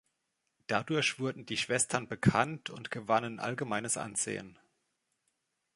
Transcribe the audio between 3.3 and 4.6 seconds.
allgemeines Ansehen.